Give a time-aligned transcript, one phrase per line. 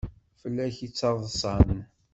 [0.41, 1.69] Fell-ak i ttaḍsan.